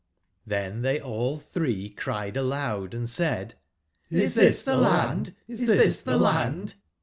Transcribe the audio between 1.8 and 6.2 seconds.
cried aloud and said: ''Is this the Land? Is this the